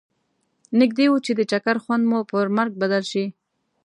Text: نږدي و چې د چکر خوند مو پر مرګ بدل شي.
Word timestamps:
نږدي 0.79 1.05
و 1.09 1.15
چې 1.25 1.31
د 1.35 1.41
چکر 1.51 1.77
خوند 1.83 2.03
مو 2.09 2.19
پر 2.29 2.47
مرګ 2.57 2.71
بدل 2.81 3.03
شي. 3.11 3.25